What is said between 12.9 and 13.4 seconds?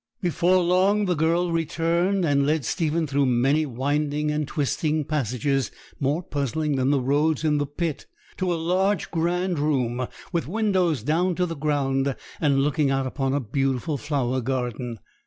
upon a